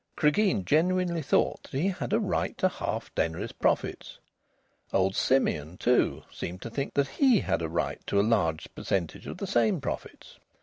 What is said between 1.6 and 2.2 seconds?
that he had a